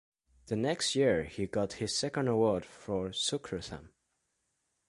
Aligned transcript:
The 0.47 0.55
next 0.55 0.95
year 0.95 1.25
he 1.25 1.45
got 1.45 1.73
his 1.73 1.95
second 1.95 2.27
award 2.27 2.65
for 2.65 3.09
"Sukrutham". 3.09 3.89